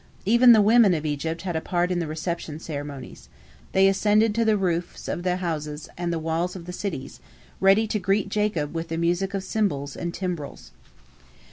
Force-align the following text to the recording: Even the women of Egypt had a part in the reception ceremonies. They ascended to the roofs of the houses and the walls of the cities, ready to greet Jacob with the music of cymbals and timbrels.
Even 0.25 0.51
the 0.51 0.63
women 0.63 0.95
of 0.95 1.05
Egypt 1.05 1.43
had 1.43 1.55
a 1.55 1.61
part 1.61 1.91
in 1.91 1.99
the 1.99 2.07
reception 2.07 2.59
ceremonies. 2.59 3.29
They 3.71 3.87
ascended 3.87 4.33
to 4.33 4.43
the 4.43 4.57
roofs 4.57 5.07
of 5.07 5.21
the 5.21 5.35
houses 5.35 5.89
and 5.95 6.11
the 6.11 6.17
walls 6.17 6.55
of 6.55 6.65
the 6.65 6.73
cities, 6.73 7.19
ready 7.59 7.85
to 7.85 7.99
greet 7.99 8.27
Jacob 8.27 8.73
with 8.73 8.87
the 8.87 8.97
music 8.97 9.35
of 9.35 9.43
cymbals 9.43 9.95
and 9.95 10.11
timbrels. 10.11 10.71